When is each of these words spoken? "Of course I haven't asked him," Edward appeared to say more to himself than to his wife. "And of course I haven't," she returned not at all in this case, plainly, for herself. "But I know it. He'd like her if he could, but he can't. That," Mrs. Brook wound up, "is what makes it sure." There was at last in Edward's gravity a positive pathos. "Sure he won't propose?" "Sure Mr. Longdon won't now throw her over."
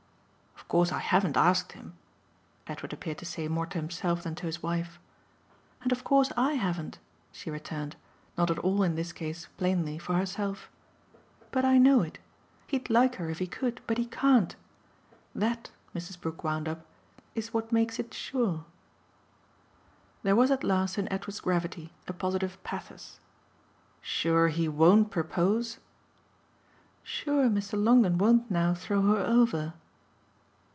"Of 0.55 0.67
course 0.73 0.91
I 0.93 0.99
haven't 0.99 1.35
asked 1.35 1.73
him," 1.73 1.97
Edward 2.65 2.93
appeared 2.93 3.17
to 3.17 3.25
say 3.25 3.49
more 3.49 3.65
to 3.65 3.77
himself 3.77 4.23
than 4.23 4.35
to 4.35 4.45
his 4.45 4.63
wife. 4.63 5.01
"And 5.81 5.91
of 5.91 6.05
course 6.05 6.31
I 6.37 6.53
haven't," 6.53 6.97
she 7.33 7.51
returned 7.51 7.97
not 8.37 8.49
at 8.49 8.59
all 8.59 8.81
in 8.81 8.95
this 8.95 9.11
case, 9.11 9.47
plainly, 9.57 9.97
for 9.97 10.13
herself. 10.13 10.69
"But 11.51 11.65
I 11.65 11.77
know 11.77 11.99
it. 12.03 12.19
He'd 12.67 12.89
like 12.89 13.15
her 13.15 13.29
if 13.29 13.39
he 13.39 13.47
could, 13.47 13.81
but 13.85 13.97
he 13.97 14.05
can't. 14.05 14.55
That," 15.35 15.71
Mrs. 15.93 16.17
Brook 16.21 16.41
wound 16.41 16.69
up, 16.69 16.85
"is 17.35 17.53
what 17.53 17.73
makes 17.73 17.99
it 17.99 18.13
sure." 18.13 18.63
There 20.23 20.37
was 20.37 20.51
at 20.51 20.63
last 20.63 20.97
in 20.97 21.11
Edward's 21.11 21.41
gravity 21.41 21.91
a 22.07 22.13
positive 22.13 22.63
pathos. 22.63 23.19
"Sure 23.99 24.47
he 24.47 24.69
won't 24.69 25.11
propose?" 25.11 25.79
"Sure 27.03 27.49
Mr. 27.49 27.73
Longdon 27.83 28.17
won't 28.17 28.49
now 28.49 28.73
throw 28.73 29.01
her 29.01 29.17
over." 29.17 29.73